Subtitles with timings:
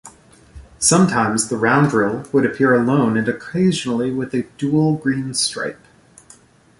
[0.79, 5.85] Sometimes the roundel would appear alone and occasionally with a dual green stripe.